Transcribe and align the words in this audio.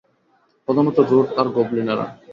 প্রধানত 0.67 0.97
রুট 1.09 1.27
আর 1.39 1.47
গবলিনেরা। 1.55 2.05